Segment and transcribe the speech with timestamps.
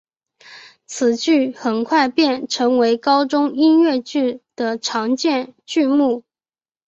[0.87, 6.23] 此剧很快便成为高中音乐剧的常见剧目。